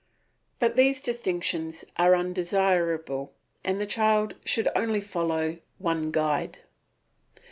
[0.57, 6.57] But these distinctions are undesirable and the child should only follow one guide.